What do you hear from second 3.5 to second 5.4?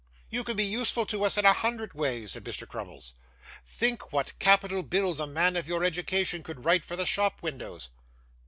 'Think what capital bills a